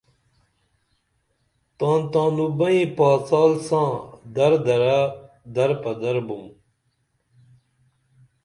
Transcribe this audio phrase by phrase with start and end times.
[1.77, 3.91] تان تانوں بئیں پاڅال ساں
[4.35, 4.99] در درہ
[5.55, 6.43] در پدر بُم